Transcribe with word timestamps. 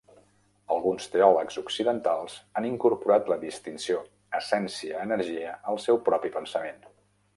Alguns 0.75 1.03
teòlegs 1.15 1.59
occidentals 1.61 2.37
han 2.61 2.67
incorporat 2.69 3.29
la 3.33 3.37
distinció 3.43 4.01
essència-energia 4.41 5.53
al 5.75 5.83
seu 5.89 6.01
propi 6.09 6.33
pensament. 6.41 6.83